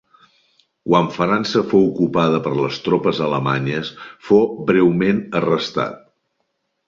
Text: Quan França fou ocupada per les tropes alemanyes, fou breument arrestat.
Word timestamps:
Quan 0.91 1.09
França 1.17 1.61
fou 1.73 1.83
ocupada 1.89 2.39
per 2.47 2.53
les 2.61 2.79
tropes 2.87 3.19
alemanyes, 3.27 3.93
fou 4.29 4.49
breument 4.71 5.23
arrestat. 5.41 6.01